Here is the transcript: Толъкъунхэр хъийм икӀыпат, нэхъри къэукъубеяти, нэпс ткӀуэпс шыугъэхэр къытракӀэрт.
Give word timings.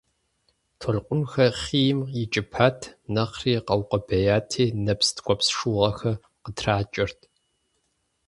Толъкъунхэр 0.79 1.51
хъийм 1.61 1.99
икӀыпат, 2.21 2.79
нэхъри 3.13 3.53
къэукъубеяти, 3.67 4.63
нэпс 4.85 5.07
ткӀуэпс 5.15 5.47
шыугъэхэр 5.55 6.15
къытракӀэрт. 6.43 7.19